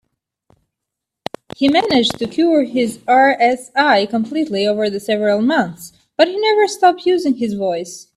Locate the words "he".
1.55-1.69, 6.27-6.39